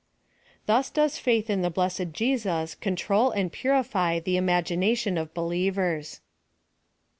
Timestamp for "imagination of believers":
4.35-6.21